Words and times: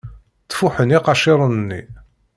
Ttfuḥen 0.43 0.95
iqaciren-nni. 0.97 1.81